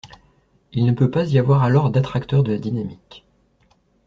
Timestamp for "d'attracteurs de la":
1.91-2.57